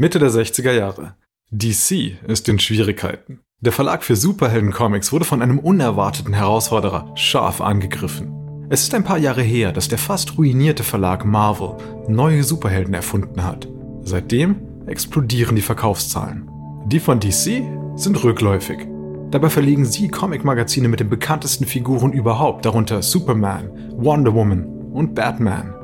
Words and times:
Mitte 0.00 0.20
der 0.20 0.30
60er 0.30 0.70
Jahre. 0.70 1.16
DC 1.50 2.22
ist 2.28 2.48
in 2.48 2.60
Schwierigkeiten. 2.60 3.40
Der 3.58 3.72
Verlag 3.72 4.04
für 4.04 4.14
Superhelden-Comics 4.14 5.10
wurde 5.10 5.24
von 5.24 5.42
einem 5.42 5.58
unerwarteten 5.58 6.34
Herausforderer 6.34 7.10
scharf 7.16 7.60
angegriffen. 7.60 8.68
Es 8.70 8.84
ist 8.84 8.94
ein 8.94 9.02
paar 9.02 9.18
Jahre 9.18 9.42
her, 9.42 9.72
dass 9.72 9.88
der 9.88 9.98
fast 9.98 10.38
ruinierte 10.38 10.84
Verlag 10.84 11.24
Marvel 11.24 11.78
neue 12.06 12.44
Superhelden 12.44 12.94
erfunden 12.94 13.42
hat. 13.42 13.66
Seitdem 14.02 14.62
explodieren 14.86 15.56
die 15.56 15.62
Verkaufszahlen. 15.62 16.48
Die 16.86 17.00
von 17.00 17.18
DC 17.18 17.64
sind 17.96 18.22
rückläufig. 18.22 18.86
Dabei 19.32 19.50
verlegen 19.50 19.84
sie 19.84 20.06
Comic-Magazine 20.06 20.86
mit 20.86 21.00
den 21.00 21.10
bekanntesten 21.10 21.66
Figuren 21.66 22.12
überhaupt, 22.12 22.64
darunter 22.64 23.02
Superman, 23.02 23.68
Wonder 23.96 24.32
Woman 24.32 24.64
und 24.92 25.16
Batman. 25.16 25.74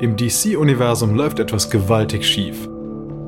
Im 0.00 0.16
DC-Universum 0.16 1.14
läuft 1.14 1.38
etwas 1.40 1.68
gewaltig 1.68 2.24
schief. 2.24 2.69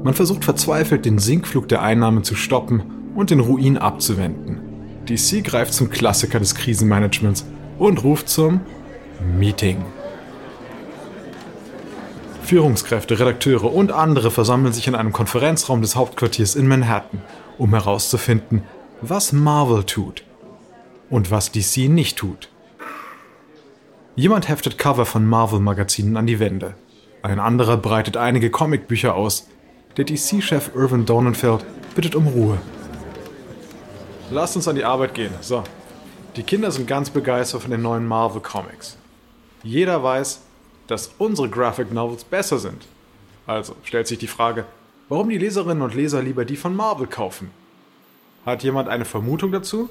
Man 0.02 0.14
versucht 0.14 0.44
verzweifelt, 0.44 1.04
den 1.04 1.18
Sinkflug 1.18 1.68
der 1.68 1.82
Einnahmen 1.82 2.24
zu 2.24 2.34
stoppen 2.34 2.82
und 3.14 3.30
den 3.30 3.40
Ruin 3.40 3.78
abzuwenden. 3.78 4.60
DC 5.08 5.44
greift 5.44 5.74
zum 5.74 5.90
Klassiker 5.90 6.38
des 6.38 6.54
Krisenmanagements 6.54 7.46
und 7.78 8.02
ruft 8.02 8.28
zum 8.28 8.60
Meeting. 9.38 9.84
Führungskräfte, 12.42 13.18
Redakteure 13.18 13.72
und 13.72 13.92
andere 13.92 14.30
versammeln 14.30 14.72
sich 14.72 14.88
in 14.88 14.94
einem 14.94 15.12
Konferenzraum 15.12 15.80
des 15.80 15.96
Hauptquartiers 15.96 16.54
in 16.54 16.66
Manhattan, 16.66 17.22
um 17.56 17.70
herauszufinden, 17.70 18.62
was 19.00 19.32
Marvel 19.32 19.84
tut 19.84 20.24
und 21.08 21.30
was 21.30 21.52
DC 21.52 21.88
nicht 21.88 22.18
tut. 22.18 22.48
Jemand 24.16 24.48
heftet 24.48 24.76
Cover 24.76 25.06
von 25.06 25.26
Marvel-Magazinen 25.26 26.16
an 26.16 26.26
die 26.26 26.40
Wände. 26.40 26.74
Ein 27.22 27.38
anderer 27.38 27.76
breitet 27.76 28.16
einige 28.16 28.50
Comicbücher 28.50 29.14
aus. 29.14 29.48
Der 29.98 30.06
DC-Chef 30.06 30.74
Irvin 30.74 31.04
Donenfeld 31.04 31.66
bittet 31.94 32.14
um 32.14 32.26
Ruhe. 32.26 32.58
Lasst 34.30 34.56
uns 34.56 34.66
an 34.66 34.76
die 34.76 34.84
Arbeit 34.84 35.12
gehen. 35.12 35.32
So. 35.42 35.62
Die 36.36 36.42
Kinder 36.42 36.70
sind 36.70 36.86
ganz 36.86 37.10
begeistert 37.10 37.60
von 37.60 37.70
den 37.70 37.82
neuen 37.82 38.06
Marvel 38.06 38.40
Comics. 38.40 38.96
Jeder 39.62 40.02
weiß, 40.02 40.40
dass 40.86 41.12
unsere 41.18 41.50
Graphic 41.50 41.92
Novels 41.92 42.24
besser 42.24 42.58
sind. 42.58 42.86
Also 43.46 43.76
stellt 43.84 44.06
sich 44.06 44.18
die 44.18 44.28
Frage, 44.28 44.64
warum 45.10 45.28
die 45.28 45.36
Leserinnen 45.36 45.82
und 45.82 45.94
Leser 45.94 46.22
lieber 46.22 46.46
die 46.46 46.56
von 46.56 46.74
Marvel 46.74 47.06
kaufen. 47.06 47.50
Hat 48.46 48.62
jemand 48.62 48.88
eine 48.88 49.04
Vermutung 49.04 49.52
dazu? 49.52 49.90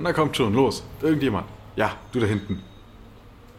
Na 0.00 0.12
kommt 0.12 0.36
schon, 0.36 0.52
los. 0.52 0.82
Irgendjemand. 1.00 1.46
Ja, 1.76 1.92
du 2.10 2.18
da 2.18 2.26
hinten. 2.26 2.60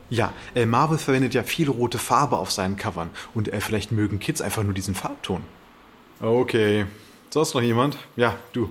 Ja, 0.09 0.33
äh, 0.53 0.65
Marvel 0.65 0.97
verwendet 0.97 1.33
ja 1.33 1.43
viel 1.43 1.69
rote 1.69 1.97
Farbe 1.97 2.37
auf 2.37 2.51
seinen 2.51 2.77
Covern 2.77 3.09
und 3.33 3.51
äh, 3.51 3.59
vielleicht 3.59 3.91
mögen 3.91 4.19
Kids 4.19 4.41
einfach 4.41 4.63
nur 4.63 4.73
diesen 4.73 4.95
Farbton. 4.95 5.41
Okay, 6.21 6.85
Sonst 7.35 7.53
noch 7.53 7.61
jemand? 7.61 7.97
Ja, 8.15 8.37
du. 8.53 8.69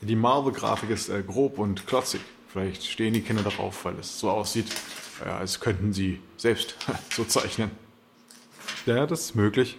Die 0.00 0.14
Marvel-Grafik 0.14 0.90
ist 0.90 1.08
äh, 1.08 1.24
grob 1.26 1.58
und 1.58 1.88
klotzig. 1.88 2.20
Vielleicht 2.46 2.84
stehen 2.84 3.14
die 3.14 3.20
Kinder 3.20 3.42
darauf, 3.42 3.84
weil 3.84 3.98
es 3.98 4.20
so 4.20 4.30
aussieht, 4.30 4.66
als 5.24 5.58
könnten 5.58 5.92
sie 5.92 6.20
selbst 6.36 6.76
so 7.10 7.24
zeichnen. 7.24 7.72
Ja, 8.86 9.06
das 9.06 9.22
ist 9.22 9.34
möglich. 9.34 9.76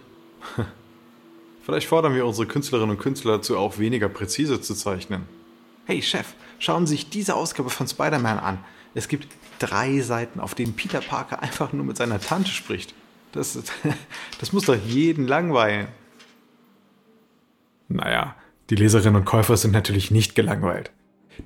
Vielleicht 1.64 1.88
fordern 1.88 2.14
wir 2.14 2.26
unsere 2.26 2.46
Künstlerinnen 2.46 2.96
und 2.96 3.02
Künstler 3.02 3.38
dazu 3.38 3.56
auch 3.56 3.78
weniger 3.78 4.10
präzise 4.10 4.60
zu 4.60 4.74
zeichnen. 4.74 5.26
Hey 5.86 6.02
Chef, 6.02 6.34
schauen 6.58 6.86
Sie 6.86 6.96
sich 6.96 7.08
diese 7.08 7.34
Ausgabe 7.34 7.70
von 7.70 7.88
Spider-Man 7.88 8.38
an. 8.38 8.58
Es 8.94 9.08
gibt 9.08 9.28
drei 9.58 10.00
Seiten, 10.00 10.40
auf 10.40 10.54
denen 10.54 10.74
Peter 10.74 11.00
Parker 11.00 11.42
einfach 11.42 11.72
nur 11.72 11.84
mit 11.84 11.96
seiner 11.96 12.20
Tante 12.20 12.50
spricht. 12.50 12.94
Das, 13.32 13.58
das 14.40 14.52
muss 14.52 14.66
doch 14.66 14.76
jeden 14.76 15.26
langweilen. 15.26 15.88
Naja, 17.88 18.36
die 18.70 18.76
Leserinnen 18.76 19.16
und 19.16 19.24
Käufer 19.24 19.56
sind 19.56 19.72
natürlich 19.72 20.10
nicht 20.10 20.34
gelangweilt. 20.34 20.90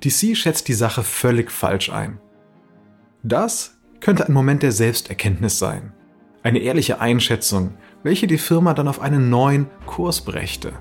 DC 0.03 0.35
schätzt 0.35 0.67
die 0.67 0.73
Sache 0.73 1.03
völlig 1.03 1.51
falsch 1.51 1.89
ein. 1.89 2.19
Das 3.23 3.77
könnte 3.99 4.27
ein 4.27 4.33
Moment 4.33 4.63
der 4.63 4.71
Selbsterkenntnis 4.71 5.59
sein. 5.59 5.93
Eine 6.43 6.59
ehrliche 6.59 7.01
Einschätzung, 7.01 7.73
welche 8.03 8.27
die 8.27 8.37
Firma 8.37 8.73
dann 8.73 8.87
auf 8.87 9.01
einen 9.01 9.29
neuen 9.29 9.67
Kurs 9.85 10.21
brächte. 10.21 10.73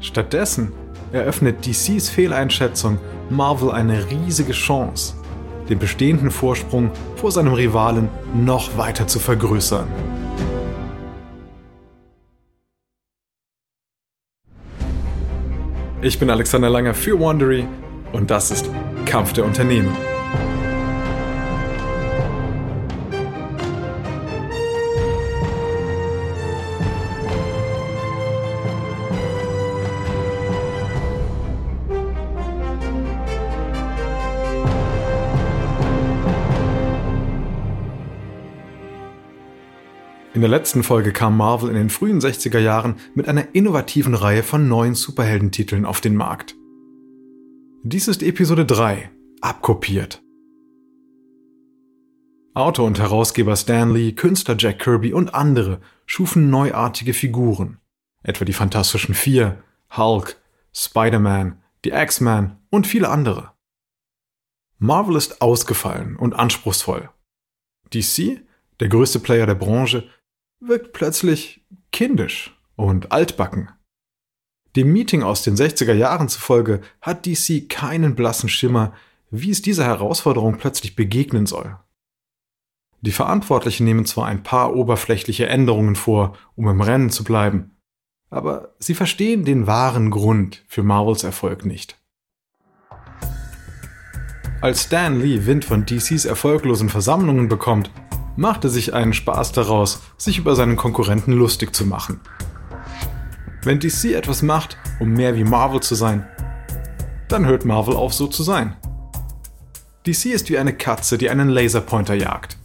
Stattdessen 0.00 0.72
eröffnet 1.12 1.64
DCs 1.64 2.10
Fehleinschätzung 2.10 2.98
Marvel 3.30 3.70
eine 3.70 4.10
riesige 4.10 4.52
Chance, 4.52 5.14
den 5.68 5.78
bestehenden 5.78 6.30
Vorsprung 6.30 6.90
vor 7.16 7.32
seinem 7.32 7.52
Rivalen 7.52 8.08
noch 8.34 8.76
weiter 8.76 9.06
zu 9.06 9.18
vergrößern. 9.18 9.86
Ich 16.00 16.18
bin 16.18 16.30
Alexander 16.30 16.70
Langer 16.70 16.94
für 16.94 17.18
Wandery 17.18 17.66
und 18.12 18.30
das 18.30 18.50
ist 18.50 18.70
Kampf 19.04 19.32
der 19.32 19.44
Unternehmen. 19.44 20.17
In 40.38 40.42
der 40.42 40.50
letzten 40.50 40.84
Folge 40.84 41.12
kam 41.12 41.36
Marvel 41.36 41.68
in 41.68 41.74
den 41.74 41.90
frühen 41.90 42.20
60er 42.20 42.60
Jahren 42.60 43.00
mit 43.16 43.26
einer 43.26 43.56
innovativen 43.56 44.14
Reihe 44.14 44.44
von 44.44 44.68
neuen 44.68 44.94
Superheldentiteln 44.94 45.84
auf 45.84 46.00
den 46.00 46.14
Markt. 46.14 46.54
Dies 47.82 48.06
ist 48.06 48.22
Episode 48.22 48.64
3, 48.64 49.10
abkopiert. 49.40 50.22
Autor 52.54 52.86
und 52.86 53.00
Herausgeber 53.00 53.56
Stan 53.56 53.92
Lee, 53.92 54.12
Künstler 54.12 54.54
Jack 54.56 54.78
Kirby 54.78 55.12
und 55.12 55.34
andere 55.34 55.80
schufen 56.06 56.50
neuartige 56.50 57.14
Figuren, 57.14 57.80
etwa 58.22 58.44
die 58.44 58.52
Fantastischen 58.52 59.16
Vier, 59.16 59.64
Hulk, 59.96 60.36
Spider-Man, 60.72 61.60
die 61.84 61.90
X-Men 61.90 62.58
und 62.70 62.86
viele 62.86 63.08
andere. 63.08 63.54
Marvel 64.78 65.16
ist 65.16 65.42
ausgefallen 65.42 66.14
und 66.14 66.34
anspruchsvoll. 66.34 67.10
DC, 67.92 68.40
der 68.78 68.88
größte 68.88 69.18
Player 69.18 69.44
der 69.44 69.56
Branche, 69.56 70.08
wirkt 70.60 70.92
plötzlich 70.92 71.64
kindisch 71.92 72.56
und 72.76 73.12
altbacken. 73.12 73.70
Dem 74.76 74.92
Meeting 74.92 75.22
aus 75.22 75.42
den 75.42 75.56
60er 75.56 75.94
Jahren 75.94 76.28
zufolge 76.28 76.80
hat 77.00 77.26
DC 77.26 77.68
keinen 77.68 78.14
blassen 78.14 78.48
Schimmer, 78.48 78.92
wie 79.30 79.50
es 79.50 79.62
dieser 79.62 79.84
Herausforderung 79.84 80.58
plötzlich 80.58 80.94
begegnen 80.94 81.46
soll. 81.46 81.76
Die 83.00 83.12
Verantwortlichen 83.12 83.84
nehmen 83.84 84.06
zwar 84.06 84.26
ein 84.26 84.42
paar 84.42 84.74
oberflächliche 84.74 85.46
Änderungen 85.46 85.96
vor, 85.96 86.36
um 86.56 86.68
im 86.68 86.80
Rennen 86.80 87.10
zu 87.10 87.24
bleiben, 87.24 87.76
aber 88.30 88.74
sie 88.78 88.94
verstehen 88.94 89.44
den 89.44 89.66
wahren 89.66 90.10
Grund 90.10 90.64
für 90.66 90.82
Marvels 90.82 91.24
Erfolg 91.24 91.64
nicht. 91.64 92.00
Als 94.60 94.84
Stan 94.84 95.20
Lee 95.20 95.46
Wind 95.46 95.64
von 95.64 95.86
DCs 95.86 96.24
erfolglosen 96.24 96.88
Versammlungen 96.88 97.48
bekommt, 97.48 97.92
machte 98.38 98.68
sich 98.68 98.94
einen 98.94 99.12
Spaß 99.12 99.50
daraus, 99.50 100.00
sich 100.16 100.38
über 100.38 100.54
seinen 100.54 100.76
Konkurrenten 100.76 101.32
lustig 101.32 101.74
zu 101.74 101.84
machen. 101.84 102.20
Wenn 103.64 103.80
DC 103.80 104.14
etwas 104.14 104.42
macht, 104.42 104.78
um 105.00 105.10
mehr 105.10 105.34
wie 105.34 105.42
Marvel 105.42 105.80
zu 105.80 105.96
sein, 105.96 106.26
dann 107.28 107.46
hört 107.46 107.64
Marvel 107.64 107.96
auf 107.96 108.14
so 108.14 108.28
zu 108.28 108.44
sein. 108.44 108.76
DC 110.06 110.26
ist 110.26 110.48
wie 110.50 110.58
eine 110.58 110.72
Katze, 110.72 111.18
die 111.18 111.28
einen 111.28 111.48
Laserpointer 111.48 112.14
jagt. 112.14 112.56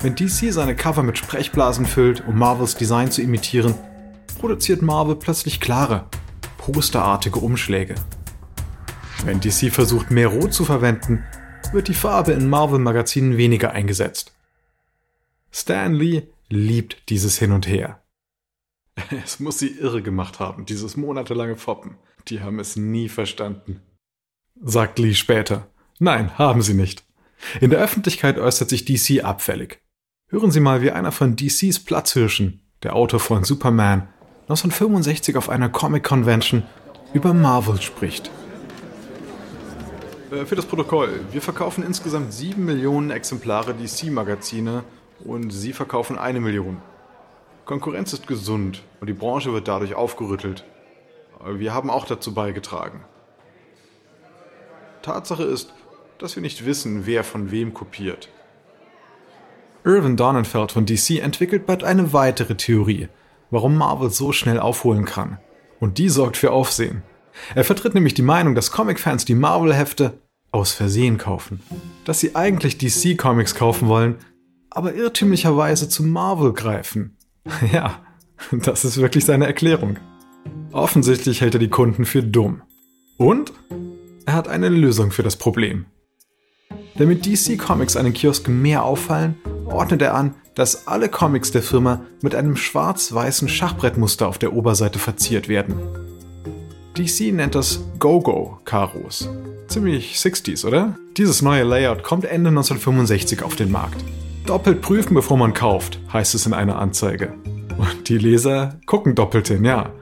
Wenn 0.00 0.14
DC 0.14 0.50
seine 0.50 0.74
Cover 0.74 1.02
mit 1.02 1.18
Sprechblasen 1.18 1.84
füllt, 1.84 2.26
um 2.26 2.38
Marvels 2.38 2.74
Design 2.74 3.10
zu 3.10 3.20
imitieren, 3.20 3.74
produziert 4.40 4.80
Marvel 4.80 5.16
plötzlich 5.16 5.60
klare, 5.60 6.06
posterartige 6.56 7.38
Umschläge. 7.38 7.96
Wenn 9.26 9.40
DC 9.40 9.70
versucht, 9.70 10.10
mehr 10.10 10.28
Rot 10.28 10.54
zu 10.54 10.64
verwenden, 10.64 11.22
wird 11.72 11.88
die 11.88 11.94
Farbe 11.94 12.32
in 12.32 12.48
Marvel-Magazinen 12.48 13.36
weniger 13.36 13.72
eingesetzt. 13.72 14.35
Stan 15.58 15.94
Lee 15.94 16.24
liebt 16.50 17.08
dieses 17.08 17.38
Hin 17.38 17.52
und 17.52 17.66
Her. 17.66 18.02
Es 19.24 19.40
muss 19.40 19.58
sie 19.58 19.68
irre 19.68 20.02
gemacht 20.02 20.38
haben, 20.38 20.66
dieses 20.66 20.98
monatelange 20.98 21.56
Foppen. 21.56 21.96
Die 22.28 22.42
haben 22.42 22.58
es 22.58 22.76
nie 22.76 23.08
verstanden. 23.08 23.80
Sagt 24.60 24.98
Lee 24.98 25.14
später. 25.14 25.70
Nein, 25.98 26.36
haben 26.36 26.60
sie 26.60 26.74
nicht. 26.74 27.04
In 27.58 27.70
der 27.70 27.78
Öffentlichkeit 27.78 28.38
äußert 28.38 28.68
sich 28.68 28.84
DC 28.84 29.24
abfällig. 29.24 29.80
Hören 30.28 30.50
Sie 30.50 30.60
mal, 30.60 30.82
wie 30.82 30.90
einer 30.90 31.10
von 31.10 31.36
DCs 31.36 31.84
Platzhirschen, 31.84 32.60
der 32.82 32.94
Autor 32.94 33.20
von 33.20 33.42
Superman, 33.42 34.08
1965 34.48 35.38
auf 35.38 35.48
einer 35.48 35.70
Comic 35.70 36.04
Convention 36.04 36.64
über 37.14 37.32
Marvel 37.32 37.80
spricht. 37.80 38.30
Äh, 40.30 40.44
für 40.44 40.56
das 40.56 40.66
Protokoll. 40.66 41.20
Wir 41.32 41.40
verkaufen 41.40 41.82
insgesamt 41.82 42.34
sieben 42.34 42.66
Millionen 42.66 43.10
Exemplare 43.10 43.72
DC-Magazine 43.72 44.84
und 45.24 45.50
Sie 45.50 45.72
verkaufen 45.72 46.18
eine 46.18 46.40
Million. 46.40 46.78
Konkurrenz 47.64 48.12
ist 48.12 48.26
gesund 48.26 48.82
und 49.00 49.08
die 49.08 49.12
Branche 49.12 49.52
wird 49.52 49.68
dadurch 49.68 49.94
aufgerüttelt. 49.94 50.64
Wir 51.44 51.74
haben 51.74 51.90
auch 51.90 52.06
dazu 52.06 52.32
beigetragen. 52.32 53.04
Tatsache 55.02 55.44
ist, 55.44 55.74
dass 56.18 56.36
wir 56.36 56.42
nicht 56.42 56.64
wissen, 56.64 57.06
wer 57.06 57.24
von 57.24 57.50
wem 57.50 57.74
kopiert. 57.74 58.28
Irvin 59.84 60.16
Donenfeld 60.16 60.72
von 60.72 60.86
DC 60.86 61.22
entwickelt 61.22 61.66
bald 61.66 61.84
eine 61.84 62.12
weitere 62.12 62.56
Theorie, 62.56 63.08
warum 63.50 63.76
Marvel 63.76 64.10
so 64.10 64.32
schnell 64.32 64.58
aufholen 64.58 65.04
kann. 65.04 65.38
Und 65.78 65.98
die 65.98 66.08
sorgt 66.08 66.36
für 66.36 66.50
Aufsehen. 66.50 67.02
Er 67.54 67.64
vertritt 67.64 67.94
nämlich 67.94 68.14
die 68.14 68.22
Meinung, 68.22 68.54
dass 68.54 68.72
Comic-Fans 68.72 69.24
die 69.24 69.34
Marvel-Hefte 69.34 70.18
aus 70.50 70.72
Versehen 70.72 71.18
kaufen. 71.18 71.60
Dass 72.04 72.18
sie 72.18 72.34
eigentlich 72.34 72.78
DC-Comics 72.78 73.54
kaufen 73.54 73.88
wollen, 73.88 74.16
aber 74.76 74.94
irrtümlicherweise 74.94 75.88
zu 75.88 76.02
Marvel 76.04 76.52
greifen. 76.52 77.16
Ja, 77.72 78.00
das 78.52 78.84
ist 78.84 78.98
wirklich 78.98 79.24
seine 79.24 79.46
Erklärung. 79.46 79.98
Offensichtlich 80.72 81.40
hält 81.40 81.54
er 81.54 81.60
die 81.60 81.70
Kunden 81.70 82.04
für 82.04 82.22
dumm. 82.22 82.62
Und 83.16 83.52
er 84.26 84.34
hat 84.34 84.48
eine 84.48 84.68
Lösung 84.68 85.10
für 85.10 85.22
das 85.22 85.36
Problem. 85.36 85.86
Damit 86.98 87.24
DC 87.24 87.58
Comics 87.58 87.96
einen 87.96 88.12
Kiosk 88.12 88.48
mehr 88.48 88.84
auffallen, 88.84 89.36
ordnet 89.64 90.02
er 90.02 90.14
an, 90.14 90.34
dass 90.54 90.86
alle 90.86 91.08
Comics 91.08 91.50
der 91.50 91.62
Firma 91.62 92.02
mit 92.20 92.34
einem 92.34 92.56
schwarz-weißen 92.56 93.48
Schachbrettmuster 93.48 94.28
auf 94.28 94.38
der 94.38 94.52
Oberseite 94.52 94.98
verziert 94.98 95.48
werden. 95.48 95.76
DC 96.98 97.32
nennt 97.32 97.54
das 97.54 97.80
Go-Go-Karos. 97.98 99.30
Ziemlich 99.68 100.16
60s, 100.16 100.66
oder? 100.66 100.96
Dieses 101.16 101.40
neue 101.40 101.64
Layout 101.64 102.02
kommt 102.02 102.24
Ende 102.26 102.48
1965 102.48 103.42
auf 103.42 103.56
den 103.56 103.70
Markt. 103.70 104.04
Doppelt 104.46 104.80
prüfen, 104.80 105.14
bevor 105.14 105.36
man 105.36 105.54
kauft, 105.54 105.98
heißt 106.12 106.36
es 106.36 106.46
in 106.46 106.54
einer 106.54 106.78
Anzeige. 106.78 107.34
Und 107.76 108.08
die 108.08 108.16
Leser 108.16 108.78
gucken 108.86 109.16
doppelt 109.16 109.48
hin, 109.48 109.64
ja. 109.64 109.92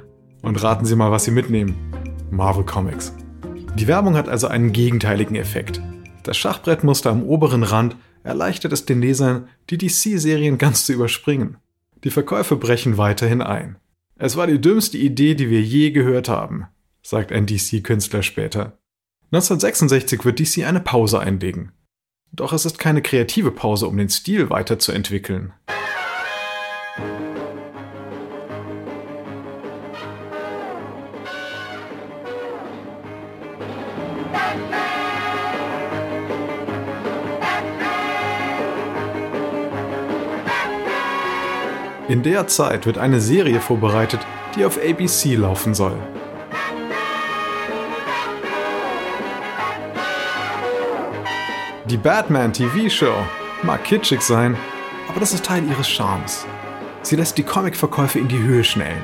Und 0.43 0.63
raten 0.63 0.85
Sie 0.85 0.97
mal, 0.97 1.11
was 1.11 1.25
Sie 1.25 1.31
mitnehmen. 1.31 1.75
Marvel 2.31 2.65
Comics. 2.65 3.15
Die 3.75 3.89
Werbung 3.89 4.17
hat 4.17 4.29
also 4.29 4.47
einen 4.47 4.73
gegenteiligen 4.73 5.35
Effekt. 5.35 5.81
Das 6.25 6.37
Schachbrettmuster 6.37 7.11
am 7.11 7.23
oberen 7.23 7.63
Rand 7.63 7.97
erleichtert 8.23 8.75
es 8.75 8.85
den 8.85 9.01
Lesern, 9.01 9.49
die 9.71 9.79
DC-Serien 9.79 10.59
ganz 10.59 10.85
zu 10.85 10.93
überspringen. 10.93 11.57
Die 12.05 12.11
Verkäufe 12.11 12.57
brechen 12.57 12.99
weiterhin 12.99 13.41
ein. 13.41 13.77
Es 14.17 14.37
war 14.37 14.47
die 14.47 14.61
dümmste 14.61 14.99
Idee, 14.99 15.35
die 15.35 15.49
wir 15.49 15.63
je 15.63 15.91
gehört 15.91 16.29
haben, 16.29 16.67
sagt 17.03 17.33
ein 17.33 17.47
DC-Künstler 17.47 18.23
später. 18.23 18.77
1966 19.33 20.23
wird 20.27 20.39
DC 20.39 20.67
eine 20.67 20.81
Pause 20.81 21.19
einlegen. 21.19 21.73
Doch 22.37 22.53
es 22.53 22.67
ist 22.67 22.81
keine 22.81 23.01
kreative 23.01 23.53
Pause, 23.53 23.87
um 23.87 23.97
den 23.97 24.09
Stil 24.09 24.51
weiterzuentwickeln. 24.51 25.53
In 42.09 42.25
der 42.25 42.49
Zeit 42.49 42.85
wird 42.85 42.99
eine 42.99 43.21
Serie 43.21 43.61
vorbereitet, 43.61 44.21
die 44.57 44.65
auf 44.65 44.77
ABC 44.77 45.37
laufen 45.37 45.73
soll. 45.73 45.97
Die 51.87 51.99
Batman 51.99 52.51
TV-Show 52.51 53.15
mag 53.63 53.85
kitschig 53.85 54.23
sein, 54.23 54.57
aber 55.07 55.21
das 55.21 55.35
ist 55.35 55.45
Teil 55.45 55.69
ihres 55.69 55.87
Charmes. 55.87 56.47
Sie 57.03 57.15
lässt 57.15 57.37
die 57.37 57.43
Comicverkäufe 57.43 58.19
in 58.19 58.29
die 58.29 58.39
Höhe 58.39 58.65
schnellen. 58.65 59.03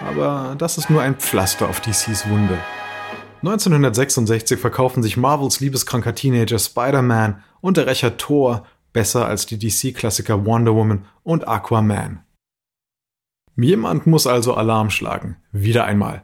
Aber 0.00 0.54
das 0.56 0.78
ist 0.78 0.88
nur 0.88 1.02
ein 1.02 1.16
Pflaster 1.16 1.68
auf 1.68 1.80
DCs 1.80 2.26
Wunde. 2.30 2.58
1966 3.42 4.58
verkaufen 4.58 5.02
sich 5.02 5.18
Marvels 5.18 5.60
liebeskranker 5.60 6.14
Teenager 6.14 6.58
Spider-Man 6.58 7.42
und 7.60 7.76
der 7.76 7.86
Rächer 7.86 8.16
Thor 8.16 8.66
besser 8.94 9.26
als 9.26 9.44
die 9.44 9.58
DC-Klassiker 9.58 10.46
Wonder 10.46 10.74
Woman 10.74 11.04
und 11.22 11.46
Aquaman. 11.46 12.24
Jemand 13.56 14.06
muss 14.06 14.26
also 14.26 14.54
Alarm 14.54 14.88
schlagen, 14.88 15.36
wieder 15.52 15.84
einmal. 15.84 16.22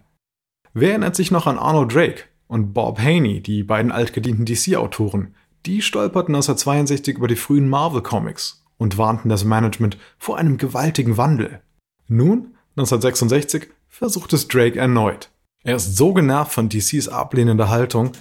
Wer 0.73 0.90
erinnert 0.90 1.17
sich 1.17 1.31
noch 1.31 1.47
an 1.47 1.58
Arno 1.58 1.85
Drake 1.85 2.25
und 2.46 2.73
Bob 2.73 2.99
Haney, 2.99 3.41
die 3.41 3.62
beiden 3.62 3.93
altgedienten 3.93 4.44
DC-Autoren? 4.44 5.35
Die 5.67 5.81
stolperten 5.81 6.35
1962 6.35 7.17
über 7.17 7.29
die 7.29 7.37
frühen 7.37 7.69
Marvel-Comics 7.69 8.64
und 8.76 8.99
warnten 8.99 9.29
das 9.29 9.44
Management 9.44 9.96
vor 10.19 10.37
einem 10.37 10.58
gewaltigen 10.58 11.17
Wandel. 11.17 11.62
Nun, 12.06 12.55
1966, 12.76 13.69
versucht 13.88 14.32
es 14.32 14.49
Drake 14.49 14.79
erneut. 14.79 15.31
Er 15.62 15.76
ist 15.76 15.96
so 15.96 16.12
genervt 16.12 16.52
von 16.52 16.69
DCs 16.69 17.08
ablehnender 17.08 17.70
Haltung, 17.70 18.12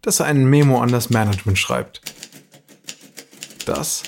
dass 0.00 0.20
er 0.20 0.26
einen 0.26 0.48
Memo 0.48 0.80
an 0.80 0.90
das 0.90 1.10
Management 1.10 1.58
schreibt. 1.58 2.00
Das 3.66 4.04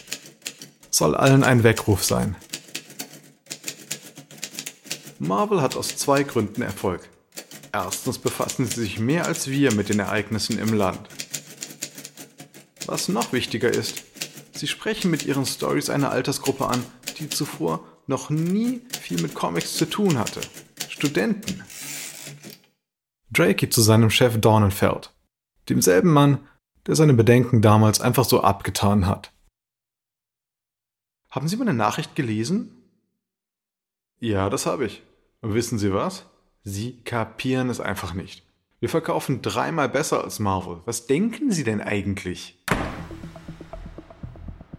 soll 0.91 1.15
allen 1.15 1.45
ein 1.45 1.63
Weckruf 1.63 2.05
sein. 2.05 2.37
Marvel 5.19 5.61
hat 5.61 5.77
aus 5.77 5.97
zwei 5.97 6.23
Gründen 6.23 6.63
Erfolg. 6.63 7.09
Erstens 7.75 8.19
befassen 8.19 8.67
sie 8.67 8.83
sich 8.83 9.01
mehr 9.01 9.27
als 9.27 9.49
wir 9.51 9.75
mit 9.75 9.89
den 9.89 9.99
Ereignissen 9.99 10.61
im 10.61 10.75
Land. 10.75 11.09
Was 12.87 13.09
noch 13.09 13.33
wichtiger 13.33 13.69
ist, 13.69 14.05
sie 14.53 14.69
sprechen 14.69 15.11
mit 15.11 15.27
ihren 15.27 15.45
Stories 15.45 15.91
eine 15.91 16.11
Altersgruppe 16.11 16.69
an, 16.69 16.87
die 17.19 17.29
zuvor 17.29 17.85
noch 18.07 18.31
nie 18.31 18.81
viel 19.01 19.21
mit 19.21 19.35
Comics 19.35 19.77
zu 19.77 19.87
tun 19.91 20.19
hatte. 20.21 20.41
Studenten. 20.89 21.65
Drake 23.33 23.55
geht 23.55 23.75
zu 23.75 23.83
seinem 23.83 24.11
Chef 24.11 24.41
Dornenfeld, 24.41 25.13
demselben 25.69 26.13
Mann, 26.13 26.47
der 26.87 26.95
seine 26.95 27.15
Bedenken 27.15 27.61
damals 27.61 28.01
einfach 28.01 28.25
so 28.25 28.43
abgetan 28.43 29.09
hat. 29.09 29.33
Haben 31.29 31.49
Sie 31.49 31.57
meine 31.57 31.75
Nachricht 31.75 32.15
gelesen? 32.15 32.71
Ja, 34.21 34.49
das 34.49 34.65
habe 34.65 34.87
ich. 34.87 35.03
Wissen 35.43 35.81
Sie 35.81 35.93
was? 35.93 36.25
Sie 36.67 37.03
kapieren 37.05 37.69
es 37.69 37.79
einfach 37.79 38.15
nicht. 38.15 38.43
Wir 38.81 38.89
verkaufen 38.89 39.43
dreimal 39.43 39.91
besser 39.91 40.25
als 40.25 40.39
Marvel. 40.39 40.79
Was 40.87 41.07
denken 41.07 41.51
Sie 41.51 41.63
denn 41.63 41.83
eigentlich? 41.83 42.59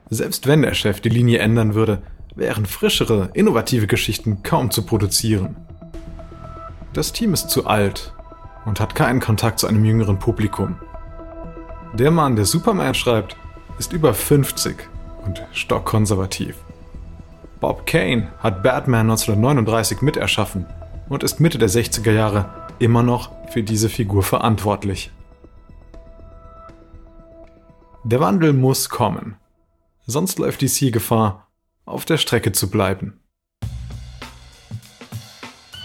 Selbst 0.09 0.47
wenn 0.47 0.63
der 0.63 0.73
Chef 0.73 0.99
die 0.99 1.09
Linie 1.09 1.39
ändern 1.39 1.75
würde, 1.75 2.01
wären 2.35 2.65
frischere, 2.65 3.29
innovative 3.35 3.85
Geschichten 3.85 4.41
kaum 4.41 4.71
zu 4.71 4.83
produzieren. 4.83 5.57
Das 6.93 7.13
Team 7.13 7.33
ist 7.33 7.51
zu 7.51 7.67
alt 7.67 8.15
und 8.65 8.79
hat 8.79 8.95
keinen 8.95 9.19
Kontakt 9.19 9.59
zu 9.59 9.67
einem 9.67 9.85
jüngeren 9.85 10.17
Publikum. 10.17 10.79
Der 11.93 12.09
Mann, 12.09 12.35
der 12.35 12.45
Superman 12.45 12.95
schreibt, 12.95 13.37
ist 13.77 13.93
über 13.93 14.15
50 14.15 14.75
und 15.23 15.43
stockkonservativ. 15.51 16.55
Bob 17.59 17.85
Kane 17.85 18.31
hat 18.39 18.63
Batman 18.63 19.11
1939 19.11 20.01
miterschaffen 20.01 20.65
und 21.09 21.23
ist 21.23 21.39
Mitte 21.39 21.57
der 21.57 21.69
60er 21.69 22.11
Jahre 22.11 22.67
immer 22.79 23.03
noch 23.03 23.31
für 23.51 23.63
diese 23.63 23.89
Figur 23.89 24.23
verantwortlich. 24.23 25.11
Der 28.03 28.19
Wandel 28.19 28.53
muss 28.53 28.89
kommen, 28.89 29.37
sonst 30.05 30.37
läuft 30.37 30.61
DC 30.61 30.91
Gefahr, 30.91 31.47
auf 31.85 32.05
der 32.05 32.17
Strecke 32.17 32.51
zu 32.51 32.69
bleiben. 32.69 33.19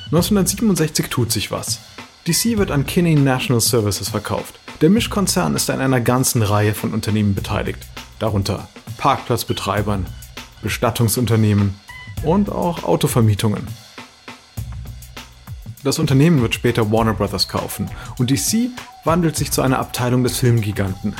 1967 0.06 1.08
tut 1.08 1.30
sich 1.30 1.50
was. 1.50 1.78
DC 2.26 2.58
wird 2.58 2.70
an 2.70 2.84
Kinney 2.84 3.14
National 3.14 3.60
Services 3.60 4.08
verkauft. 4.08 4.58
Der 4.80 4.90
Mischkonzern 4.90 5.54
ist 5.54 5.70
an 5.70 5.80
einer 5.80 6.00
ganzen 6.00 6.42
Reihe 6.42 6.74
von 6.74 6.92
Unternehmen 6.92 7.34
beteiligt, 7.34 7.86
darunter 8.18 8.68
Parkplatzbetreibern, 8.98 10.06
Bestattungsunternehmen 10.62 11.78
und 12.22 12.50
auch 12.50 12.82
Autovermietungen. 12.82 13.66
Das 15.82 15.98
Unternehmen 15.98 16.42
wird 16.42 16.54
später 16.54 16.92
Warner 16.92 17.14
Bros. 17.14 17.48
kaufen 17.48 17.90
und 18.18 18.30
DC 18.30 18.68
wandelt 19.04 19.36
sich 19.36 19.50
zu 19.50 19.62
einer 19.62 19.78
Abteilung 19.78 20.22
des 20.22 20.38
Filmgiganten. 20.38 21.14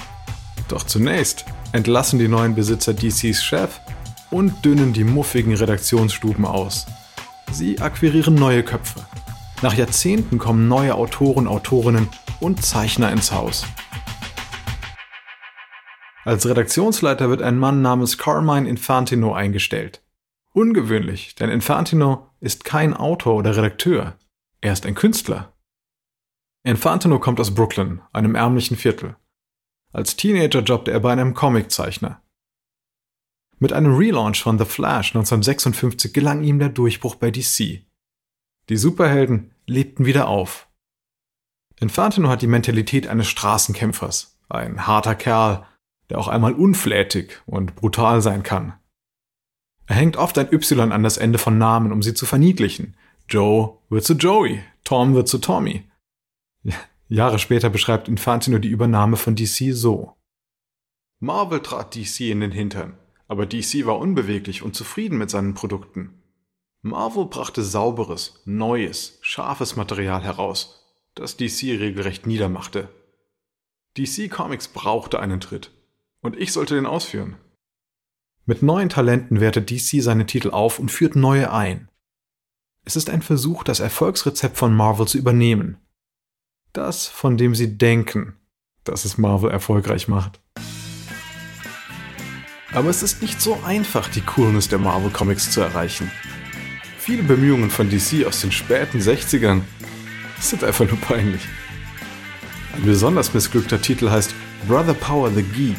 Doch 0.68 0.82
zunächst 0.82 1.46
entlassen 1.72 2.18
die 2.18 2.28
neuen 2.28 2.54
Besitzer 2.54 2.92
DCs 2.92 3.42
Chef 3.42 3.80
und 4.30 4.64
dünnen 4.64 4.92
die 4.92 5.04
muffigen 5.04 5.54
Redaktionsstuben 5.54 6.44
aus. 6.44 6.86
Sie 7.50 7.80
akquirieren 7.80 8.34
neue 8.34 8.62
Köpfe. 8.62 9.00
Nach 9.62 9.74
Jahrzehnten 9.74 10.38
kommen 10.38 10.68
neue 10.68 10.94
Autoren, 10.94 11.48
Autorinnen 11.48 12.08
und 12.40 12.64
Zeichner 12.64 13.10
ins 13.10 13.32
Haus. 13.32 13.66
Als 16.24 16.46
Redaktionsleiter 16.46 17.30
wird 17.30 17.40
ein 17.40 17.58
Mann 17.58 17.80
namens 17.80 18.18
Carmine 18.18 18.68
Infantino 18.68 19.32
eingestellt. 19.32 20.02
Ungewöhnlich, 20.52 21.34
denn 21.34 21.48
Infantino 21.48 22.28
ist 22.40 22.64
kein 22.64 22.94
Autor 22.94 23.36
oder 23.36 23.56
Redakteur. 23.56 24.16
Er 24.62 24.72
ist 24.72 24.84
ein 24.84 24.94
Künstler. 24.94 25.54
Infantino 26.64 27.18
kommt 27.18 27.40
aus 27.40 27.54
Brooklyn, 27.54 28.02
einem 28.12 28.34
ärmlichen 28.34 28.76
Viertel. 28.76 29.16
Als 29.92 30.16
Teenager 30.16 30.60
jobbte 30.60 30.90
er 30.90 31.00
bei 31.00 31.12
einem 31.12 31.32
Comiczeichner. 31.32 32.22
Mit 33.58 33.72
einem 33.72 33.94
Relaunch 33.94 34.42
von 34.42 34.58
The 34.58 34.66
Flash 34.66 35.14
1956 35.14 36.12
gelang 36.12 36.42
ihm 36.42 36.58
der 36.58 36.68
Durchbruch 36.68 37.14
bei 37.14 37.30
DC. 37.30 37.86
Die 38.68 38.76
Superhelden 38.76 39.54
lebten 39.66 40.04
wieder 40.04 40.28
auf. 40.28 40.68
Infantino 41.80 42.28
hat 42.28 42.42
die 42.42 42.46
Mentalität 42.46 43.06
eines 43.06 43.28
Straßenkämpfers, 43.28 44.38
ein 44.50 44.86
harter 44.86 45.14
Kerl, 45.14 45.66
der 46.10 46.18
auch 46.18 46.28
einmal 46.28 46.52
unflätig 46.52 47.40
und 47.46 47.76
brutal 47.76 48.20
sein 48.20 48.42
kann. 48.42 48.74
Er 49.86 49.96
hängt 49.96 50.18
oft 50.18 50.36
ein 50.36 50.52
Y 50.52 50.92
an 50.92 51.02
das 51.02 51.16
Ende 51.16 51.38
von 51.38 51.56
Namen, 51.56 51.92
um 51.92 52.02
sie 52.02 52.14
zu 52.14 52.26
verniedlichen. 52.26 52.96
Joe 53.30 53.78
wird 53.88 54.04
zu 54.04 54.14
Joey, 54.14 54.60
Tom 54.82 55.14
wird 55.14 55.28
zu 55.28 55.38
Tommy. 55.38 55.88
Jahre 57.08 57.38
später 57.38 57.70
beschreibt 57.70 58.08
Infantino 58.08 58.58
die 58.58 58.68
Übernahme 58.68 59.16
von 59.16 59.36
DC 59.36 59.72
so. 59.72 60.16
Marvel 61.20 61.60
trat 61.60 61.94
DC 61.94 62.22
in 62.22 62.40
den 62.40 62.50
Hintern, 62.50 62.98
aber 63.28 63.46
DC 63.46 63.86
war 63.86 63.98
unbeweglich 63.98 64.62
und 64.62 64.74
zufrieden 64.74 65.16
mit 65.16 65.30
seinen 65.30 65.54
Produkten. 65.54 66.20
Marvel 66.82 67.26
brachte 67.26 67.62
sauberes, 67.62 68.42
neues, 68.46 69.18
scharfes 69.20 69.76
Material 69.76 70.24
heraus, 70.24 70.92
das 71.14 71.36
DC 71.36 71.78
regelrecht 71.78 72.26
niedermachte. 72.26 72.88
DC 73.96 74.28
Comics 74.28 74.66
brauchte 74.66 75.20
einen 75.20 75.40
Tritt, 75.40 75.70
und 76.20 76.36
ich 76.36 76.52
sollte 76.52 76.74
den 76.74 76.86
ausführen. 76.86 77.36
Mit 78.44 78.62
neuen 78.62 78.88
Talenten 78.88 79.38
wertet 79.38 79.70
DC 79.70 80.02
seine 80.02 80.26
Titel 80.26 80.50
auf 80.50 80.80
und 80.80 80.90
führt 80.90 81.14
neue 81.14 81.52
ein. 81.52 81.89
Es 82.84 82.96
ist 82.96 83.10
ein 83.10 83.22
Versuch, 83.22 83.62
das 83.62 83.80
Erfolgsrezept 83.80 84.56
von 84.56 84.74
Marvel 84.74 85.06
zu 85.06 85.18
übernehmen. 85.18 85.76
Das, 86.72 87.06
von 87.06 87.36
dem 87.36 87.54
sie 87.54 87.76
denken, 87.76 88.36
dass 88.84 89.04
es 89.04 89.18
Marvel 89.18 89.50
erfolgreich 89.50 90.08
macht. 90.08 90.40
Aber 92.72 92.88
es 92.88 93.02
ist 93.02 93.20
nicht 93.20 93.40
so 93.40 93.58
einfach, 93.64 94.08
die 94.08 94.20
Coolness 94.20 94.68
der 94.68 94.78
Marvel 94.78 95.10
Comics 95.10 95.50
zu 95.50 95.60
erreichen. 95.60 96.10
Viele 96.98 97.22
Bemühungen 97.22 97.70
von 97.70 97.90
DC 97.90 98.24
aus 98.26 98.40
den 98.40 98.52
späten 98.52 99.00
60ern 99.00 99.62
sind 100.38 100.62
einfach 100.64 100.86
nur 100.86 101.00
peinlich. 101.00 101.42
Ein 102.74 102.84
besonders 102.84 103.34
missglückter 103.34 103.82
Titel 103.82 104.08
heißt 104.10 104.34
Brother 104.68 104.94
Power 104.94 105.30
the 105.30 105.42
Geek, 105.42 105.78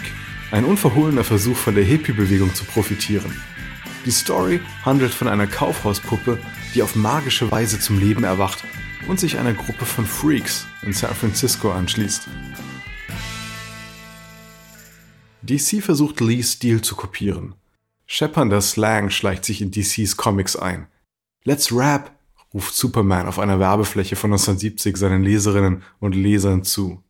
ein 0.52 0.66
unverhohlener 0.66 1.24
Versuch 1.24 1.56
von 1.56 1.76
der 1.76 1.86
Hippie-Bewegung 1.86 2.54
zu 2.54 2.66
profitieren. 2.66 3.34
Die 4.06 4.12
Story 4.12 4.60
handelt 4.84 5.14
von 5.14 5.28
einer 5.28 5.46
Kaufhauspuppe, 5.46 6.40
die 6.74 6.82
auf 6.82 6.96
magische 6.96 7.52
Weise 7.52 7.80
zum 7.80 8.00
Leben 8.00 8.24
erwacht 8.24 8.64
und 9.08 9.20
sich 9.20 9.38
einer 9.38 9.54
Gruppe 9.54 9.86
von 9.86 10.06
Freaks 10.06 10.66
in 10.82 10.92
San 10.92 11.14
Francisco 11.14 11.72
anschließt. 11.72 12.28
DC 15.44 15.84
versucht 15.84 16.20
Lees 16.20 16.54
Stil 16.54 16.82
zu 16.82 16.96
kopieren. 16.96 17.54
Scheppernder 18.08 18.62
Slang 18.62 19.12
schleicht 19.12 19.46
sich 19.46 19.62
in 19.62 19.72
DCs 19.72 20.18
Comics 20.18 20.56
ein. 20.56 20.88
Let's 21.44 21.72
Rap 21.72 22.12
ruft 22.54 22.74
Superman 22.74 23.28
auf 23.28 23.38
einer 23.38 23.60
Werbefläche 23.60 24.16
von 24.16 24.32
1970 24.32 24.98
seinen 24.98 25.24
Leserinnen 25.24 25.84
und 26.00 26.16
Lesern 26.16 26.64
zu. 26.64 27.04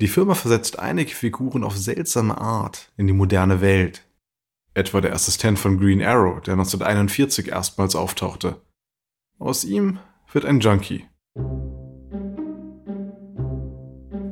Die 0.00 0.08
Firma 0.08 0.34
versetzt 0.34 0.78
einige 0.78 1.14
Figuren 1.14 1.62
auf 1.62 1.76
seltsame 1.76 2.36
Art 2.38 2.90
in 2.96 3.06
die 3.06 3.12
moderne 3.12 3.60
Welt. 3.60 4.02
Etwa 4.80 5.02
der 5.02 5.12
Assistent 5.12 5.58
von 5.58 5.78
Green 5.78 6.02
Arrow, 6.02 6.40
der 6.40 6.54
1941 6.54 7.48
erstmals 7.48 7.94
auftauchte. 7.94 8.62
Aus 9.38 9.62
ihm 9.62 9.98
wird 10.32 10.46
ein 10.46 10.60
Junkie. 10.60 11.04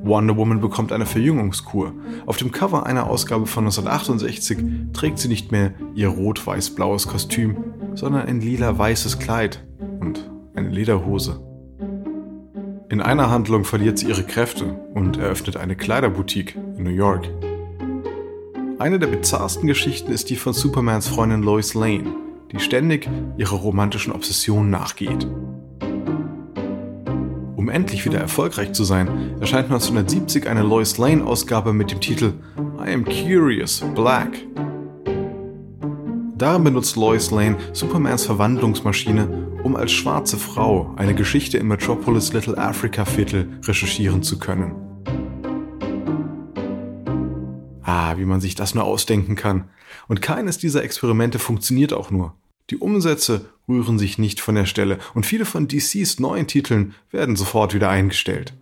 Wonder 0.05 0.39
Woman 0.39 0.63
bekommt 0.63 0.91
eine 0.91 1.05
Verjüngungskur. 1.05 1.93
Auf 2.25 2.39
dem 2.39 2.51
Cover 2.51 2.87
einer 2.87 3.09
Ausgabe 3.09 3.45
von 3.45 3.65
1968 3.65 4.59
trägt 4.95 5.19
sie 5.19 5.29
nicht 5.29 5.53
mehr 5.53 5.75
ihr 5.95 6.09
rot-weiß-blaues 6.09 7.09
Kostüm, 7.09 7.75
sondern 7.95 8.23
ein 8.27 8.41
lila-weißes 8.41 9.19
Kleid 9.19 9.63
und 10.01 10.31
eine 10.55 10.71
Lederhose. 10.71 11.45
In 12.89 13.03
einer 13.03 13.29
Handlung 13.29 13.65
verliert 13.65 13.99
sie 13.99 14.09
ihre 14.09 14.25
Kräfte 14.25 14.65
und 14.95 15.19
eröffnet 15.19 15.59
eine 15.59 15.77
Kleiderboutique 15.77 16.57
in 16.79 16.85
New 16.85 16.89
York. 16.89 17.29
Eine 18.79 19.01
der 19.01 19.09
bizarrsten 19.09 19.67
Geschichten 19.67 20.13
ist 20.13 20.31
die 20.31 20.37
von 20.37 20.53
Supermans 20.53 21.09
Freundin 21.09 21.43
Lois 21.43 21.75
Lane, 21.75 22.15
die 22.53 22.61
ständig 22.61 23.11
ihrer 23.37 23.57
romantischen 23.57 24.13
Obsession 24.13 24.71
nachgeht. 24.71 25.27
Um 27.57 27.69
endlich 27.69 28.05
wieder 28.05 28.21
erfolgreich 28.21 28.73
zu 28.73 28.85
sein, 28.85 29.09
erscheint 29.41 29.65
1970 29.65 30.47
eine 30.47 30.63
Lois 30.63 30.97
Lane-Ausgabe 30.97 31.73
mit 31.73 31.91
dem 31.91 32.01
Titel 32.01 32.35
I 32.79 32.95
Am 32.95 33.05
Curious 33.05 33.83
Black. 33.97 34.47
Darin 36.37 36.63
benutzt 36.63 36.95
Lois 36.95 37.33
Lane 37.33 37.57
Supermans 37.73 38.27
Verwandlungsmaschine 38.27 39.49
um 39.65 39.75
als 39.75 39.91
schwarze 39.91 40.37
Frau 40.37 40.95
eine 40.97 41.17
Geschichte 41.17 41.59
im 41.59 41.67
Metropolis 41.67 42.33
Little 42.33 42.57
Africa 42.57 43.05
Viertel 43.05 43.49
recherchieren 43.67 44.23
zu 44.23 44.39
können. 44.39 44.88
Ah, 47.89 48.19
wie 48.19 48.27
man 48.27 48.43
sich 48.43 48.55
das 48.55 48.75
nur 48.75 48.85
ausdenken 48.85 49.35
kann. 49.35 49.71
Und 50.09 50.21
keines 50.21 50.59
dieser 50.59 50.85
Experimente 50.85 51.39
funktioniert 51.39 51.95
auch 51.95 52.11
nur. 52.11 52.35
Die 52.69 52.77
Umsätze 52.77 53.47
rühren 53.67 53.99
sich 53.99 54.19
nicht 54.19 54.43
von 54.43 54.57
der 54.57 54.67
Stelle 54.67 54.99
und 55.15 55.25
viele 55.25 55.47
von 55.47 55.69
DCs 55.69 56.21
neuen 56.21 56.47
Titeln 56.47 56.95
werden 57.11 57.35
sofort 57.35 57.73
wieder 57.73 57.89
eingestellt. 57.89 58.53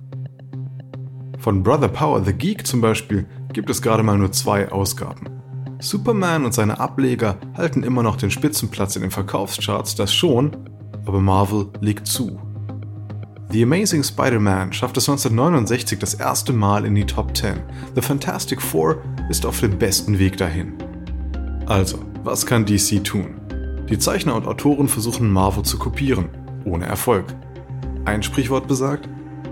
Von 1.40 1.64
Brother 1.64 1.88
Power 1.88 2.24
the 2.24 2.32
Geek 2.32 2.68
zum 2.68 2.80
Beispiel 2.80 3.26
gibt 3.52 3.68
es 3.68 3.82
gerade 3.82 4.04
mal 4.04 4.16
nur 4.16 4.30
zwei 4.30 4.70
Ausgaben. 4.70 5.26
Superman 5.80 6.44
und 6.44 6.54
seine 6.54 6.78
Ableger 6.78 7.36
halten 7.56 7.82
immer 7.82 8.04
noch 8.04 8.14
den 8.14 8.30
Spitzenplatz 8.30 8.94
in 8.94 9.02
den 9.02 9.10
Verkaufscharts, 9.10 9.96
das 9.96 10.14
schon, 10.14 10.56
aber 11.04 11.20
Marvel 11.20 11.66
legt 11.80 12.06
zu. 12.06 12.38
The 13.48 13.62
Amazing 13.62 14.02
Spider-Man 14.02 14.72
schafft 14.72 14.96
es 14.96 15.08
1969 15.08 16.00
das 16.00 16.14
erste 16.14 16.52
Mal 16.52 16.84
in 16.84 16.96
die 16.96 17.06
Top 17.06 17.36
10. 17.36 17.60
The 17.94 18.00
Fantastic 18.00 18.60
Four 18.60 19.00
ist 19.30 19.46
auf 19.46 19.60
dem 19.60 19.78
besten 19.78 20.18
Weg 20.18 20.36
dahin. 20.36 20.74
Also, 21.66 22.00
was 22.24 22.44
kann 22.44 22.66
DC 22.66 23.04
tun? 23.04 23.40
Die 23.88 23.98
Zeichner 24.00 24.34
und 24.34 24.48
Autoren 24.48 24.88
versuchen 24.88 25.30
Marvel 25.30 25.62
zu 25.62 25.78
kopieren, 25.78 26.28
ohne 26.64 26.86
Erfolg. 26.86 27.26
Ein 28.04 28.24
Sprichwort 28.24 28.66
besagt, 28.66 29.08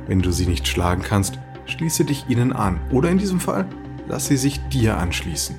wenn 0.08 0.20
du 0.20 0.32
sie 0.32 0.46
nicht 0.46 0.66
schlagen 0.66 1.02
kannst, 1.02 1.38
schließe 1.66 2.04
dich 2.04 2.28
ihnen 2.28 2.52
an 2.52 2.80
oder 2.90 3.10
in 3.10 3.18
diesem 3.18 3.38
Fall, 3.38 3.68
lass 4.08 4.26
sie 4.26 4.36
sich 4.36 4.60
dir 4.70 4.96
anschließen. 4.98 5.54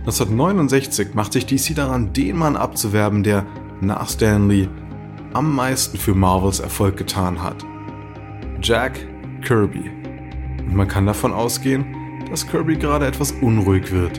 1969 0.00 1.14
macht 1.14 1.32
sich 1.32 1.46
DC 1.46 1.74
daran, 1.74 2.12
den 2.12 2.36
Mann 2.36 2.54
abzuwerben, 2.54 3.22
der 3.22 3.46
nach 3.80 4.10
Stanley 4.10 4.68
am 5.36 5.54
meisten 5.54 5.98
für 5.98 6.14
Marvels 6.14 6.60
Erfolg 6.60 6.96
getan 6.96 7.42
hat. 7.42 7.62
Jack 8.62 9.06
Kirby. 9.42 9.90
Und 10.60 10.74
man 10.74 10.88
kann 10.88 11.04
davon 11.04 11.34
ausgehen, 11.34 11.84
dass 12.30 12.46
Kirby 12.46 12.76
gerade 12.76 13.06
etwas 13.06 13.32
unruhig 13.32 13.92
wird. 13.92 14.18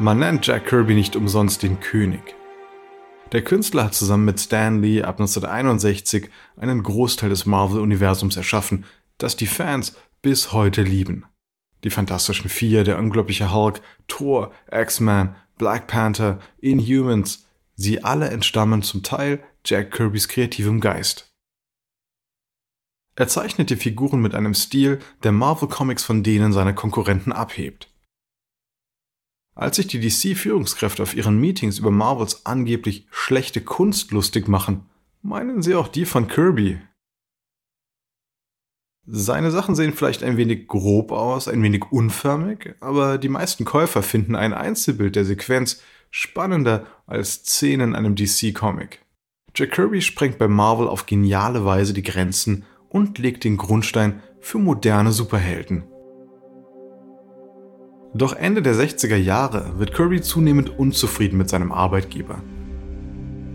Man 0.00 0.18
nennt 0.18 0.44
Jack 0.48 0.66
Kirby 0.66 0.94
nicht 0.94 1.14
umsonst 1.14 1.62
den 1.62 1.78
König. 1.78 2.34
Der 3.32 3.42
Künstler 3.42 3.84
hat 3.84 3.94
zusammen 3.94 4.24
mit 4.24 4.40
Stan 4.40 4.80
Lee 4.80 5.02
ab 5.02 5.18
1961 5.18 6.30
einen 6.56 6.82
Großteil 6.82 7.28
des 7.28 7.44
Marvel-Universums 7.44 8.36
erschaffen, 8.36 8.84
das 9.18 9.36
die 9.36 9.48
Fans 9.48 9.96
bis 10.22 10.52
heute 10.52 10.82
lieben. 10.82 11.24
Die 11.82 11.90
Fantastischen 11.90 12.48
Vier, 12.48 12.84
der 12.84 12.98
unglaubliche 12.98 13.52
Hulk, 13.52 13.80
Thor, 14.06 14.52
X-Men, 14.70 15.34
Black 15.58 15.88
Panther, 15.88 16.38
Inhumans, 16.58 17.46
sie 17.74 18.04
alle 18.04 18.28
entstammen 18.28 18.82
zum 18.82 19.02
Teil 19.02 19.42
Jack 19.64 19.90
Kirbys 19.90 20.28
kreativem 20.28 20.80
Geist. 20.80 21.32
Er 23.16 23.28
zeichnet 23.28 23.70
die 23.70 23.76
Figuren 23.76 24.20
mit 24.20 24.34
einem 24.34 24.54
Stil, 24.54 25.00
der 25.22 25.32
Marvel 25.32 25.68
Comics 25.68 26.04
von 26.04 26.22
denen 26.22 26.52
seiner 26.52 26.74
Konkurrenten 26.74 27.32
abhebt. 27.32 27.88
Als 29.56 29.76
sich 29.76 29.86
die 29.86 30.00
DC-Führungskräfte 30.00 31.02
auf 31.02 31.16
ihren 31.16 31.40
Meetings 31.40 31.78
über 31.78 31.90
Marvels 31.90 32.44
angeblich 32.44 33.06
schlechte 33.10 33.62
Kunst 33.62 34.12
lustig 34.12 34.48
machen, 34.48 34.84
meinen 35.22 35.62
sie 35.62 35.74
auch 35.74 35.88
die 35.88 36.04
von 36.04 36.28
Kirby. 36.28 36.78
Seine 39.06 39.50
Sachen 39.50 39.74
sehen 39.74 39.94
vielleicht 39.94 40.22
ein 40.22 40.36
wenig 40.36 40.68
grob 40.68 41.10
aus, 41.10 41.48
ein 41.48 41.62
wenig 41.62 41.90
unförmig, 41.90 42.74
aber 42.80 43.16
die 43.16 43.30
meisten 43.30 43.64
Käufer 43.64 44.02
finden 44.02 44.34
ein 44.34 44.52
Einzelbild 44.52 45.16
der 45.16 45.24
Sequenz 45.24 45.80
spannender 46.10 46.86
als 47.06 47.36
Szenen 47.36 47.90
in 47.90 47.94
einem 47.94 48.14
DC-Comic. 48.14 49.00
Jack 49.54 49.70
Kirby 49.70 50.02
sprengt 50.02 50.36
bei 50.36 50.48
Marvel 50.48 50.86
auf 50.86 51.06
geniale 51.06 51.64
Weise 51.64 51.94
die 51.94 52.02
Grenzen 52.02 52.64
und 52.90 53.16
legt 53.16 53.44
den 53.44 53.56
Grundstein 53.56 54.22
für 54.38 54.58
moderne 54.58 55.12
Superhelden. 55.12 55.84
Doch 58.16 58.32
Ende 58.32 58.62
der 58.62 58.74
60er 58.74 59.16
Jahre 59.16 59.78
wird 59.78 59.92
Kirby 59.92 60.22
zunehmend 60.22 60.78
unzufrieden 60.78 61.36
mit 61.36 61.50
seinem 61.50 61.70
Arbeitgeber. 61.70 62.38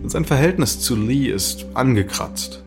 Sein 0.06 0.24
Verhältnis 0.24 0.80
zu 0.80 0.96
Lee 0.96 1.30
ist 1.30 1.65
angekratzt. 1.74 2.63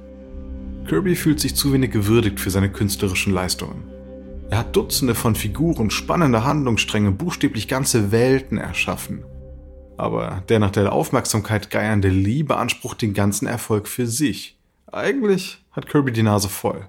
Kirby 0.88 1.14
fühlt 1.14 1.38
sich 1.38 1.54
zu 1.54 1.72
wenig 1.72 1.92
gewürdigt 1.92 2.40
für 2.40 2.50
seine 2.50 2.68
künstlerischen 2.68 3.32
Leistungen. 3.32 3.84
Er 4.50 4.58
hat 4.58 4.74
Dutzende 4.74 5.14
von 5.14 5.36
Figuren, 5.36 5.90
spannende 5.90 6.44
Handlungsstränge, 6.44 7.12
buchstäblich 7.12 7.68
ganze 7.68 8.10
Welten 8.10 8.58
erschaffen. 8.58 9.24
Aber 9.96 10.42
der 10.48 10.58
nach 10.58 10.72
der 10.72 10.92
Aufmerksamkeit 10.92 11.70
geiernde 11.70 12.08
Lee 12.08 12.42
beansprucht 12.42 13.02
den 13.02 13.14
ganzen 13.14 13.46
Erfolg 13.46 13.86
für 13.86 14.08
sich. 14.08 14.58
Eigentlich 14.90 15.64
hat 15.70 15.88
Kirby 15.88 16.10
die 16.10 16.24
Nase 16.24 16.48
voll. 16.48 16.88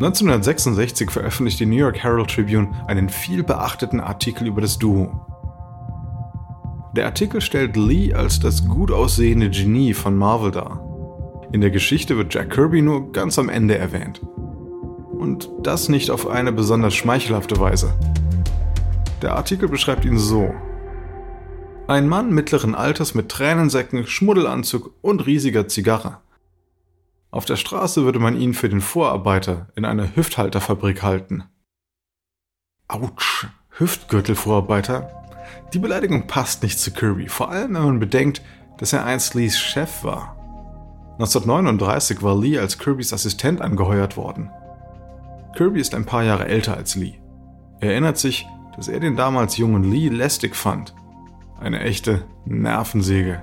1966 0.00 1.10
veröffentlicht 1.10 1.60
die 1.60 1.66
New 1.66 1.76
York 1.76 1.98
Herald 1.98 2.30
Tribune 2.30 2.70
einen 2.86 3.10
viel 3.10 3.42
beachteten 3.42 4.00
Artikel 4.00 4.46
über 4.46 4.62
das 4.62 4.78
Duo. 4.78 5.26
Der 6.96 7.04
Artikel 7.04 7.42
stellt 7.42 7.76
Lee 7.76 8.14
als 8.14 8.40
das 8.40 8.66
gut 8.66 8.90
aussehende 8.90 9.50
Genie 9.50 9.92
von 9.92 10.16
Marvel 10.16 10.52
dar. 10.52 10.80
In 11.52 11.60
der 11.60 11.68
Geschichte 11.68 12.16
wird 12.16 12.32
Jack 12.32 12.48
Kirby 12.48 12.80
nur 12.80 13.12
ganz 13.12 13.38
am 13.38 13.50
Ende 13.50 13.76
erwähnt. 13.76 14.22
Und 15.12 15.50
das 15.62 15.90
nicht 15.90 16.10
auf 16.10 16.26
eine 16.26 16.52
besonders 16.52 16.94
schmeichelhafte 16.94 17.60
Weise. 17.60 17.92
Der 19.20 19.36
Artikel 19.36 19.68
beschreibt 19.68 20.06
ihn 20.06 20.16
so. 20.16 20.54
Ein 21.88 22.08
Mann 22.08 22.32
mittleren 22.32 22.74
Alters 22.74 23.14
mit 23.14 23.28
Tränensäcken, 23.28 24.06
Schmuddelanzug 24.06 24.94
und 25.02 25.26
riesiger 25.26 25.68
Zigarre. 25.68 26.22
Auf 27.30 27.44
der 27.44 27.56
Straße 27.56 28.04
würde 28.04 28.18
man 28.18 28.36
ihn 28.36 28.54
für 28.54 28.68
den 28.68 28.80
Vorarbeiter 28.80 29.68
in 29.76 29.84
einer 29.84 30.16
Hüfthalterfabrik 30.16 31.02
halten. 31.02 31.44
Autsch, 32.88 33.46
Hüftgürtelvorarbeiter? 33.70 35.10
Die 35.72 35.78
Beleidigung 35.78 36.26
passt 36.26 36.64
nicht 36.64 36.80
zu 36.80 36.92
Kirby, 36.92 37.28
vor 37.28 37.50
allem 37.50 37.74
wenn 37.74 37.84
man 37.84 38.00
bedenkt, 38.00 38.42
dass 38.78 38.92
er 38.92 39.04
einst 39.04 39.34
Lees 39.34 39.58
Chef 39.58 40.02
war. 40.02 40.36
1939 41.20 42.22
war 42.22 42.36
Lee 42.36 42.58
als 42.58 42.78
Kirbys 42.78 43.12
Assistent 43.12 43.60
angeheuert 43.60 44.16
worden. 44.16 44.50
Kirby 45.54 45.80
ist 45.80 45.94
ein 45.94 46.06
paar 46.06 46.24
Jahre 46.24 46.46
älter 46.48 46.76
als 46.76 46.96
Lee. 46.96 47.20
Er 47.80 47.92
erinnert 47.92 48.18
sich, 48.18 48.46
dass 48.74 48.88
er 48.88 48.98
den 48.98 49.16
damals 49.16 49.56
jungen 49.56 49.84
Lee 49.84 50.08
lästig 50.08 50.56
fand. 50.56 50.94
Eine 51.60 51.80
echte 51.80 52.24
Nervensäge. 52.44 53.42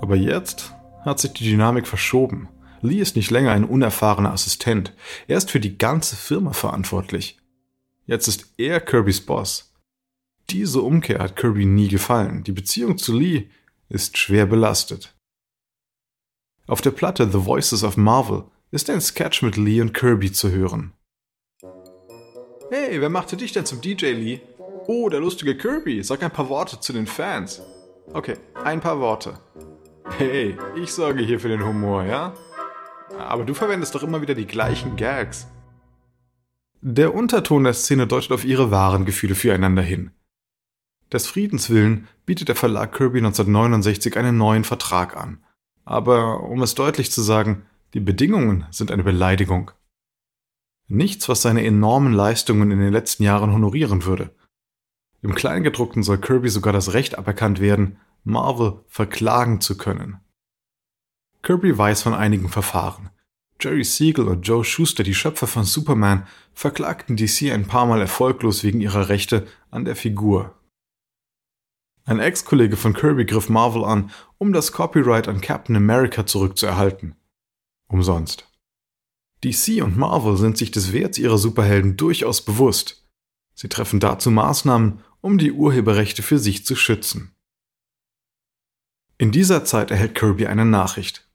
Aber 0.00 0.16
jetzt 0.16 0.74
hat 1.04 1.20
sich 1.20 1.32
die 1.32 1.44
Dynamik 1.44 1.86
verschoben. 1.86 2.48
Lee 2.80 2.98
ist 2.98 3.16
nicht 3.16 3.30
länger 3.30 3.52
ein 3.52 3.64
unerfahrener 3.64 4.32
Assistent. 4.32 4.92
Er 5.26 5.38
ist 5.38 5.50
für 5.50 5.60
die 5.60 5.78
ganze 5.78 6.16
Firma 6.16 6.52
verantwortlich. 6.52 7.38
Jetzt 8.06 8.28
ist 8.28 8.52
er 8.58 8.80
Kirbys 8.80 9.20
Boss. 9.20 9.72
Diese 10.50 10.82
Umkehr 10.82 11.20
hat 11.20 11.36
Kirby 11.36 11.64
nie 11.64 11.88
gefallen. 11.88 12.44
Die 12.44 12.52
Beziehung 12.52 12.98
zu 12.98 13.16
Lee 13.16 13.48
ist 13.88 14.18
schwer 14.18 14.44
belastet. 14.46 15.14
Auf 16.66 16.80
der 16.82 16.90
Platte 16.90 17.30
The 17.30 17.46
Voices 17.46 17.82
of 17.84 17.96
Marvel 17.96 18.44
ist 18.70 18.90
ein 18.90 19.00
Sketch 19.00 19.42
mit 19.42 19.56
Lee 19.56 19.80
und 19.80 19.94
Kirby 19.94 20.32
zu 20.32 20.50
hören. 20.50 20.92
Hey, 22.70 23.00
wer 23.00 23.08
machte 23.08 23.36
dich 23.36 23.52
denn 23.52 23.66
zum 23.66 23.80
DJ, 23.80 24.12
Lee? 24.12 24.40
Oh, 24.86 25.08
der 25.08 25.20
lustige 25.20 25.56
Kirby. 25.56 26.02
Sag 26.02 26.22
ein 26.22 26.30
paar 26.30 26.48
Worte 26.48 26.80
zu 26.80 26.92
den 26.92 27.06
Fans. 27.06 27.62
Okay, 28.12 28.36
ein 28.62 28.80
paar 28.80 29.00
Worte. 29.00 29.38
Hey, 30.10 30.56
ich 30.76 30.92
sorge 30.92 31.22
hier 31.22 31.40
für 31.40 31.48
den 31.48 31.64
Humor, 31.64 32.04
ja? 32.04 32.34
Aber 33.18 33.44
du 33.44 33.54
verwendest 33.54 33.94
doch 33.94 34.02
immer 34.02 34.20
wieder 34.20 34.34
die 34.34 34.46
gleichen 34.46 34.96
Gags. 34.96 35.48
Der 36.80 37.14
Unterton 37.14 37.64
der 37.64 37.72
Szene 37.72 38.06
deutet 38.06 38.32
auf 38.32 38.44
ihre 38.44 38.70
wahren 38.70 39.06
Gefühle 39.06 39.34
füreinander 39.34 39.82
hin. 39.82 40.10
Des 41.12 41.26
Friedens 41.26 41.70
willen 41.70 42.08
bietet 42.26 42.48
der 42.48 42.56
Verlag 42.56 42.92
Kirby 42.92 43.18
1969 43.18 44.16
einen 44.16 44.36
neuen 44.36 44.64
Vertrag 44.64 45.16
an. 45.16 45.42
Aber 45.84 46.42
um 46.42 46.62
es 46.62 46.74
deutlich 46.74 47.10
zu 47.10 47.22
sagen, 47.22 47.66
die 47.94 48.00
Bedingungen 48.00 48.66
sind 48.70 48.90
eine 48.90 49.04
Beleidigung. 49.04 49.70
Nichts, 50.86 51.28
was 51.28 51.42
seine 51.42 51.64
enormen 51.64 52.12
Leistungen 52.12 52.70
in 52.70 52.78
den 52.78 52.92
letzten 52.92 53.22
Jahren 53.22 53.52
honorieren 53.52 54.04
würde. 54.04 54.34
Im 55.22 55.34
Kleingedruckten 55.34 56.02
soll 56.02 56.18
Kirby 56.18 56.50
sogar 56.50 56.72
das 56.72 56.92
Recht 56.92 57.16
aberkannt 57.16 57.60
werden, 57.60 57.96
Marvel 58.24 58.84
verklagen 58.88 59.60
zu 59.60 59.76
können. 59.76 60.20
Kirby 61.42 61.76
weiß 61.76 62.02
von 62.02 62.14
einigen 62.14 62.48
Verfahren. 62.48 63.10
Jerry 63.60 63.84
Siegel 63.84 64.28
und 64.28 64.42
Joe 64.42 64.64
Schuster, 64.64 65.02
die 65.04 65.14
Schöpfer 65.14 65.46
von 65.46 65.64
Superman, 65.64 66.26
verklagten 66.54 67.16
DC 67.16 67.52
ein 67.52 67.66
paar 67.66 67.86
Mal 67.86 68.00
erfolglos 68.00 68.64
wegen 68.64 68.80
ihrer 68.80 69.08
Rechte 69.08 69.46
an 69.70 69.84
der 69.84 69.94
Figur. 69.94 70.54
Ein 72.06 72.18
Ex-Kollege 72.18 72.76
von 72.76 72.92
Kirby 72.92 73.24
griff 73.24 73.48
Marvel 73.48 73.84
an, 73.84 74.10
um 74.38 74.52
das 74.52 74.72
Copyright 74.72 75.28
an 75.28 75.40
Captain 75.40 75.76
America 75.76 76.26
zurückzuerhalten. 76.26 77.16
Umsonst. 77.88 78.46
DC 79.44 79.82
und 79.82 79.96
Marvel 79.96 80.36
sind 80.36 80.56
sich 80.56 80.70
des 80.70 80.92
Werts 80.92 81.18
ihrer 81.18 81.38
Superhelden 81.38 81.96
durchaus 81.96 82.42
bewusst. 82.42 83.06
Sie 83.54 83.68
treffen 83.68 84.00
dazu 84.00 84.30
Maßnahmen, 84.30 85.00
um 85.20 85.38
die 85.38 85.52
Urheberrechte 85.52 86.22
für 86.22 86.38
sich 86.38 86.66
zu 86.66 86.76
schützen. 86.76 87.33
In 89.16 89.30
dieser 89.30 89.64
Zeit 89.64 89.92
erhält 89.92 90.16
Kirby 90.16 90.46
eine 90.46 90.64
Nachricht. 90.64 91.28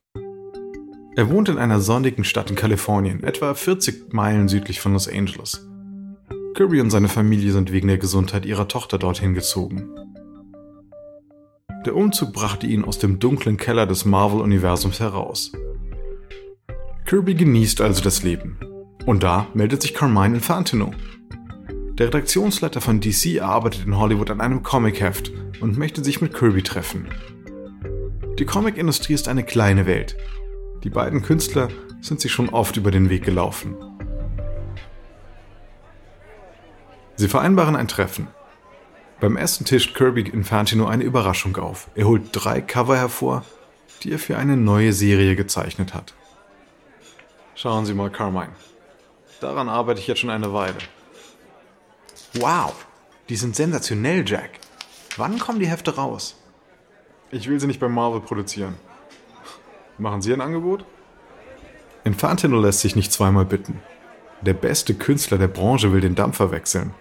Er 1.15 1.29
wohnt 1.29 1.47
in 1.47 1.57
einer 1.57 1.79
sonnigen 1.79 2.25
Stadt 2.25 2.49
in 2.49 2.57
Kalifornien, 2.57 3.23
etwa 3.23 3.53
40 3.53 4.11
Meilen 4.11 4.49
südlich 4.49 4.81
von 4.81 4.91
Los 4.91 5.07
Angeles. 5.07 5.65
Kirby 6.55 6.81
und 6.81 6.89
seine 6.89 7.07
Familie 7.07 7.53
sind 7.53 7.71
wegen 7.71 7.87
der 7.87 7.97
Gesundheit 7.97 8.45
ihrer 8.45 8.67
Tochter 8.67 8.97
dorthin 8.97 9.33
gezogen. 9.33 9.89
Der 11.85 11.95
Umzug 11.95 12.33
brachte 12.33 12.67
ihn 12.67 12.83
aus 12.83 12.99
dem 12.99 13.17
dunklen 13.17 13.55
Keller 13.55 13.85
des 13.85 14.03
Marvel-Universums 14.03 14.99
heraus. 14.99 15.53
Kirby 17.05 17.33
genießt 17.33 17.79
also 17.79 18.03
das 18.03 18.23
Leben. 18.23 18.59
Und 19.05 19.23
da 19.23 19.47
meldet 19.53 19.81
sich 19.81 19.93
Carmine 19.93 20.35
Infantino. 20.35 20.91
Der 21.97 22.07
Redaktionsleiter 22.07 22.81
von 22.81 22.99
DC 22.99 23.41
arbeitet 23.41 23.85
in 23.85 23.97
Hollywood 23.97 24.31
an 24.31 24.41
einem 24.41 24.63
Comicheft 24.63 25.31
und 25.61 25.77
möchte 25.77 26.03
sich 26.03 26.19
mit 26.19 26.33
Kirby 26.33 26.61
treffen. 26.61 27.07
Die 28.39 28.45
Comicindustrie 28.45 29.13
ist 29.13 29.27
eine 29.27 29.43
kleine 29.43 29.85
Welt. 29.85 30.15
Die 30.85 30.89
beiden 30.89 31.21
Künstler 31.21 31.67
sind 31.99 32.21
sich 32.21 32.31
schon 32.31 32.47
oft 32.47 32.77
über 32.77 32.89
den 32.89 33.09
Weg 33.09 33.25
gelaufen. 33.25 33.75
Sie 37.17 37.27
vereinbaren 37.27 37.75
ein 37.75 37.89
Treffen. 37.89 38.29
Beim 39.19 39.35
Essen 39.35 39.65
tischt 39.65 39.93
Kirby 39.93 40.21
Infantino 40.21 40.87
eine 40.87 41.03
Überraschung 41.03 41.57
auf. 41.57 41.89
Er 41.95 42.07
holt 42.07 42.29
drei 42.31 42.61
Cover 42.61 42.95
hervor, 42.95 43.43
die 44.03 44.13
er 44.13 44.19
für 44.19 44.37
eine 44.37 44.55
neue 44.55 44.93
Serie 44.93 45.35
gezeichnet 45.35 45.93
hat. 45.93 46.13
Schauen 47.55 47.85
Sie 47.85 47.93
mal, 47.93 48.09
Carmine. 48.09 48.55
Daran 49.41 49.67
arbeite 49.67 49.99
ich 49.99 50.07
jetzt 50.07 50.19
schon 50.19 50.29
eine 50.29 50.53
Weile. 50.53 50.77
Wow, 52.35 52.73
die 53.27 53.35
sind 53.35 53.57
sensationell, 53.57 54.23
Jack. 54.25 54.51
Wann 55.17 55.39
kommen 55.39 55.59
die 55.59 55.67
Hefte 55.67 55.93
raus? 55.93 56.37
Ich 57.31 57.47
will 57.47 57.59
sie 57.59 57.67
nicht 57.67 57.79
bei 57.79 57.87
Marvel 57.87 58.21
produzieren. 58.21 58.75
Machen 59.97 60.21
Sie 60.21 60.33
ein 60.33 60.41
Angebot? 60.41 60.83
Infantino 62.03 62.59
lässt 62.59 62.79
sich 62.79 62.95
nicht 62.95 63.11
zweimal 63.11 63.45
bitten. 63.45 63.81
Der 64.41 64.53
beste 64.53 64.95
Künstler 64.95 65.37
der 65.37 65.47
Branche 65.47 65.91
will 65.91 66.01
den 66.01 66.15
Dampfer 66.15 66.51
wechseln. 66.51 66.93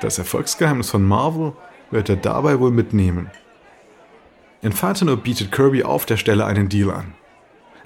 Das 0.00 0.18
Erfolgsgeheimnis 0.18 0.90
von 0.90 1.06
Marvel 1.06 1.52
wird 1.90 2.08
er 2.08 2.16
dabei 2.16 2.58
wohl 2.58 2.70
mitnehmen. 2.70 3.30
Infantino 4.60 5.16
bietet 5.16 5.52
Kirby 5.52 5.84
auf 5.84 6.04
der 6.04 6.16
Stelle 6.16 6.44
einen 6.44 6.68
Deal 6.68 6.90
an. 6.90 7.14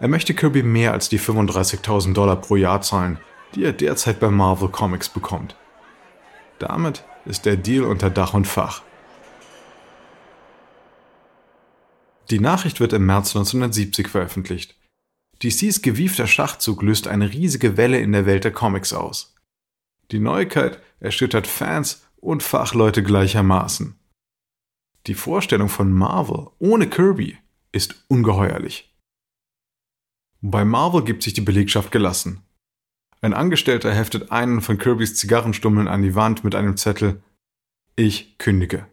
Er 0.00 0.08
möchte 0.08 0.34
Kirby 0.34 0.62
mehr 0.62 0.92
als 0.92 1.08
die 1.08 1.20
35.000 1.20 2.14
Dollar 2.14 2.36
pro 2.36 2.56
Jahr 2.56 2.80
zahlen, 2.80 3.18
die 3.54 3.64
er 3.64 3.72
derzeit 3.72 4.18
bei 4.18 4.30
Marvel 4.30 4.68
Comics 4.68 5.08
bekommt. 5.08 5.54
Damit 6.58 7.04
ist 7.24 7.46
der 7.46 7.56
Deal 7.56 7.84
unter 7.84 8.10
Dach 8.10 8.34
und 8.34 8.46
Fach. 8.46 8.82
Die 12.30 12.40
Nachricht 12.40 12.80
wird 12.80 12.92
im 12.92 13.06
März 13.06 13.36
1970 13.36 14.08
veröffentlicht. 14.08 14.76
DCs 15.42 15.82
gewiefter 15.82 16.26
Schachzug 16.26 16.82
löst 16.82 17.06
eine 17.06 17.32
riesige 17.32 17.76
Welle 17.76 17.98
in 17.98 18.12
der 18.12 18.24
Welt 18.24 18.44
der 18.44 18.52
Comics 18.52 18.92
aus. 18.92 19.34
Die 20.10 20.20
Neuigkeit 20.20 20.80
erschüttert 21.00 21.46
Fans 21.46 22.06
und 22.16 22.42
Fachleute 22.42 23.02
gleichermaßen. 23.02 23.98
Die 25.06 25.14
Vorstellung 25.14 25.68
von 25.68 25.92
Marvel 25.92 26.48
ohne 26.58 26.88
Kirby 26.88 27.36
ist 27.72 28.04
ungeheuerlich. 28.08 28.94
Bei 30.40 30.64
Marvel 30.64 31.04
gibt 31.04 31.22
sich 31.22 31.34
die 31.34 31.40
Belegschaft 31.40 31.90
gelassen. 31.90 32.42
Ein 33.20 33.34
Angestellter 33.34 33.94
heftet 33.94 34.30
einen 34.30 34.60
von 34.60 34.78
Kirbys 34.78 35.16
Zigarrenstummeln 35.16 35.88
an 35.88 36.02
die 36.02 36.14
Wand 36.14 36.44
mit 36.44 36.54
einem 36.54 36.76
Zettel 36.76 37.22
Ich 37.96 38.38
kündige. 38.38 38.86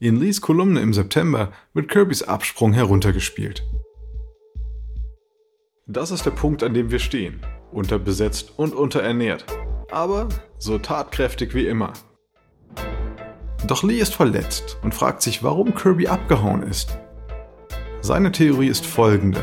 In 0.00 0.20
Lees 0.20 0.40
Kolumne 0.40 0.78
im 0.78 0.94
September 0.94 1.50
wird 1.74 1.88
Kirbys 1.88 2.22
Absprung 2.22 2.72
heruntergespielt. 2.72 3.64
Das 5.88 6.12
ist 6.12 6.24
der 6.24 6.30
Punkt, 6.30 6.62
an 6.62 6.72
dem 6.72 6.92
wir 6.92 7.00
stehen. 7.00 7.40
unterbesetzt 7.72 8.52
und 8.56 8.76
unterernährt, 8.76 9.44
aber 9.90 10.28
so 10.56 10.78
tatkräftig 10.78 11.52
wie 11.52 11.66
immer. 11.66 11.92
Doch 13.66 13.82
Lee 13.82 13.98
ist 13.98 14.14
verletzt 14.14 14.78
und 14.82 14.94
fragt 14.94 15.20
sich, 15.20 15.42
warum 15.42 15.74
Kirby 15.74 16.06
abgehauen 16.06 16.62
ist. 16.62 16.96
Seine 18.00 18.30
Theorie 18.30 18.68
ist 18.68 18.86
folgende. 18.86 19.42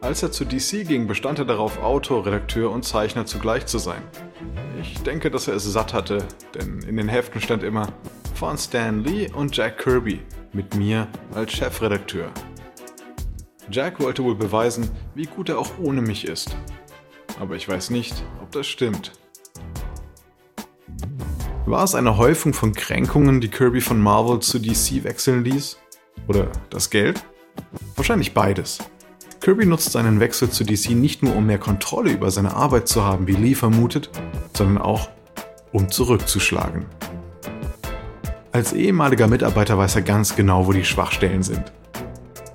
Als 0.00 0.22
er 0.22 0.30
zu 0.30 0.44
DC 0.44 0.86
ging, 0.86 1.08
bestand 1.08 1.40
er 1.40 1.44
darauf, 1.44 1.82
Autor, 1.82 2.24
Redakteur 2.24 2.70
und 2.70 2.84
Zeichner 2.84 3.26
zugleich 3.26 3.66
zu 3.66 3.78
sein. 3.78 4.02
Ich 4.80 5.02
denke, 5.02 5.30
dass 5.30 5.48
er 5.48 5.56
es 5.56 5.64
satt 5.64 5.92
hatte, 5.92 6.24
denn 6.54 6.82
in 6.82 6.96
den 6.96 7.08
Heften 7.08 7.40
stand 7.40 7.64
immer 7.64 7.88
von 8.42 8.58
Stan 8.58 9.04
Lee 9.04 9.30
und 9.32 9.56
Jack 9.56 9.78
Kirby 9.78 10.20
mit 10.52 10.74
mir 10.74 11.06
als 11.32 11.52
Chefredakteur. 11.52 12.32
Jack 13.70 14.00
wollte 14.00 14.24
wohl 14.24 14.34
beweisen, 14.34 14.90
wie 15.14 15.26
gut 15.26 15.48
er 15.48 15.60
auch 15.60 15.70
ohne 15.80 16.02
mich 16.02 16.26
ist. 16.26 16.56
Aber 17.38 17.54
ich 17.54 17.68
weiß 17.68 17.90
nicht, 17.90 18.24
ob 18.42 18.50
das 18.50 18.66
stimmt. 18.66 19.12
War 21.66 21.84
es 21.84 21.94
eine 21.94 22.16
Häufung 22.16 22.52
von 22.52 22.72
Kränkungen, 22.72 23.40
die 23.40 23.46
Kirby 23.46 23.80
von 23.80 24.00
Marvel 24.00 24.40
zu 24.40 24.58
DC 24.58 25.04
wechseln 25.04 25.44
ließ? 25.44 25.78
Oder 26.26 26.50
das 26.68 26.90
Geld? 26.90 27.24
Wahrscheinlich 27.94 28.34
beides. 28.34 28.78
Kirby 29.40 29.66
nutzt 29.66 29.92
seinen 29.92 30.18
Wechsel 30.18 30.50
zu 30.50 30.64
DC 30.64 30.90
nicht 30.90 31.22
nur, 31.22 31.36
um 31.36 31.46
mehr 31.46 31.58
Kontrolle 31.58 32.10
über 32.10 32.32
seine 32.32 32.56
Arbeit 32.56 32.88
zu 32.88 33.04
haben, 33.04 33.28
wie 33.28 33.36
Lee 33.36 33.54
vermutet, 33.54 34.10
sondern 34.52 34.78
auch, 34.78 35.10
um 35.70 35.88
zurückzuschlagen. 35.88 36.86
Als 38.52 38.74
ehemaliger 38.74 39.28
Mitarbeiter 39.28 39.78
weiß 39.78 39.96
er 39.96 40.02
ganz 40.02 40.36
genau, 40.36 40.66
wo 40.66 40.72
die 40.72 40.84
Schwachstellen 40.84 41.42
sind. 41.42 41.72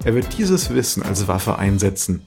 Er 0.05 0.13
wird 0.13 0.37
dieses 0.37 0.69
Wissen 0.69 1.01
als 1.01 1.27
Waffe 1.27 1.57
einsetzen, 1.57 2.21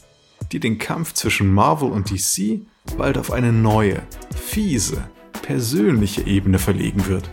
die 0.51 0.59
den 0.59 0.79
Kampf 0.79 1.15
zwischen 1.15 1.55
Marvel 1.55 1.91
und 1.91 2.11
DC 2.11 2.63
bald 2.99 3.17
auf 3.17 3.31
eine 3.31 3.53
neue, 3.53 4.03
fiese, 4.35 5.05
persönliche 5.43 6.27
Ebene 6.27 6.59
verlegen 6.59 7.07
wird. 7.07 7.31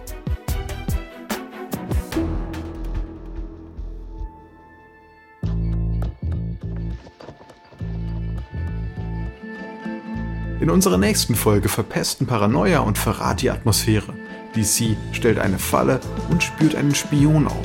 In 10.61 10.69
unserer 10.69 10.99
nächsten 10.99 11.33
Folge 11.33 11.67
verpesten 11.67 12.27
Paranoia 12.27 12.81
und 12.81 12.99
Verrat 12.99 13.41
die 13.41 13.49
Atmosphäre. 13.49 14.13
DC 14.57 14.97
stellt 15.11 15.39
eine 15.39 15.59
Falle 15.59 15.99
und 16.29 16.43
spürt 16.43 16.75
einen 16.75 16.95
Spion 16.95 17.47
auf. 17.47 17.55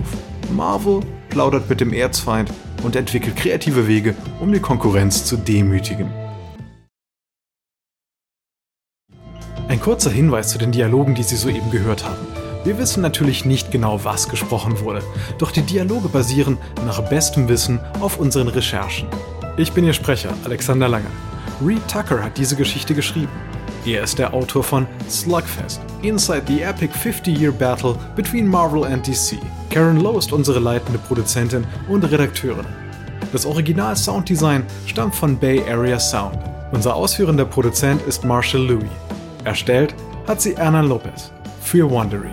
Marvel 0.52 1.00
plaudert 1.30 1.68
mit 1.68 1.80
dem 1.80 1.92
Erzfeind 1.92 2.52
und 2.82 2.96
entwickelt 2.96 3.36
kreative 3.36 3.88
Wege, 3.88 4.14
um 4.40 4.52
die 4.52 4.60
Konkurrenz 4.60 5.24
zu 5.24 5.36
demütigen. 5.36 6.10
Ein 9.68 9.80
kurzer 9.80 10.10
Hinweis 10.10 10.48
zu 10.48 10.58
den 10.58 10.72
Dialogen, 10.72 11.14
die 11.14 11.22
Sie 11.22 11.36
soeben 11.36 11.70
gehört 11.70 12.04
haben. 12.04 12.26
Wir 12.64 12.78
wissen 12.78 13.02
natürlich 13.02 13.44
nicht 13.44 13.70
genau, 13.70 14.04
was 14.04 14.28
gesprochen 14.28 14.80
wurde, 14.80 15.02
doch 15.38 15.50
die 15.50 15.62
Dialoge 15.62 16.08
basieren 16.08 16.58
nach 16.84 17.00
bestem 17.08 17.48
Wissen 17.48 17.80
auf 18.00 18.18
unseren 18.18 18.48
Recherchen. 18.48 19.08
Ich 19.56 19.72
bin 19.72 19.84
Ihr 19.84 19.94
Sprecher, 19.94 20.34
Alexander 20.44 20.88
Lange. 20.88 21.10
Reed 21.64 21.82
Tucker 21.88 22.22
hat 22.22 22.38
diese 22.38 22.56
Geschichte 22.56 22.94
geschrieben. 22.94 23.32
Er 23.84 24.04
ist 24.04 24.16
der 24.16 24.32
Autor 24.32 24.62
von 24.62 24.86
Slugfest, 25.10 25.80
Inside 26.02 26.44
the 26.46 26.62
Epic 26.62 26.92
50-Year 26.94 27.50
Battle 27.50 27.96
between 28.14 28.46
Marvel 28.46 28.84
and 28.84 29.04
DC. 29.04 29.38
Karen 29.70 30.00
Lowe 30.00 30.18
ist 30.18 30.32
unsere 30.32 30.60
leitende 30.60 31.00
Produzentin 31.00 31.66
und 31.88 32.04
Redakteurin. 32.04 32.66
Das 33.32 33.44
Original 33.44 33.96
Sounddesign 33.96 34.64
stammt 34.86 35.16
von 35.16 35.36
Bay 35.36 35.64
Area 35.68 35.98
Sound. 35.98 36.38
Unser 36.70 36.94
ausführender 36.94 37.44
Produzent 37.44 38.00
ist 38.02 38.24
Marshall 38.24 38.62
Louis. 38.62 38.90
Erstellt 39.42 39.96
hat 40.28 40.40
sie 40.40 40.54
Erna 40.54 40.80
Lopez 40.80 41.32
für 41.60 41.90
Wondery. 41.90 42.30